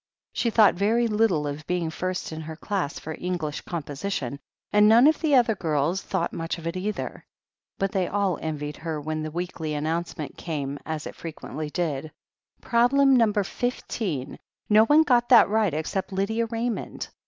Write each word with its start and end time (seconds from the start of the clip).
She 0.33 0.49
thought 0.49 0.73
very 0.73 1.07
little 1.07 1.45
of 1.45 1.67
being 1.67 1.91
first 1.91 2.31
in 2.31 2.41
her 2.41 2.55
class 2.55 2.97
for 2.97 3.15
English 3.19 3.61
composition, 3.61 4.39
and 4.73 4.89
none 4.89 5.05
of 5.05 5.19
the 5.21 5.35
other 5.35 5.53
girls 5.53 6.01
thought 6.01 6.33
much 6.33 6.57
of 6.57 6.65
it 6.65 6.75
either, 6.75 7.23
but 7.77 7.91
they 7.91 8.07
all 8.07 8.39
envied 8.41 8.77
her 8.77 8.99
when 8.99 9.21
the 9.21 9.29
weekly 9.29 9.75
announcement 9.75 10.37
came, 10.37 10.79
as 10.87 11.05
it 11.05 11.13
frequently 11.13 11.69
did: 11.69 12.11
"Problem 12.61 13.15
No. 13.15 13.31
15. 13.31 14.39
No 14.69 14.85
one 14.87 15.03
got 15.03 15.29
that 15.29 15.47
right 15.49 15.71
except 15.75 16.11
Lydia 16.11 16.47
Raymond. 16.47 17.09